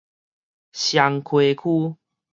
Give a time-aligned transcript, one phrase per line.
[0.73, 1.95] 雙溪區